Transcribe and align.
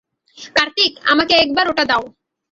কার্তিক, 0.55 0.91
আমাকে 1.11 1.33
একবার 1.43 1.65
ওটা 1.71 1.83
দাও! 1.89 2.03